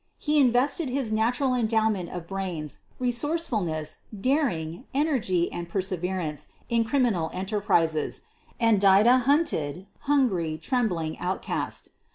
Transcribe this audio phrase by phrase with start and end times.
[0.17, 7.29] He invested his natural endowment of brains, resourcefulness, dar ing, energy, and perseverance in criminal
[7.35, 8.23] enter prises—
[8.59, 11.89] and died a hunted, hungry, trembling out ?ast.